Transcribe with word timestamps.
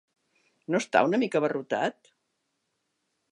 No 0.75 0.79
està 0.83 1.03
una 1.09 1.19
mica 1.23 1.39
abarrotat? 1.41 2.13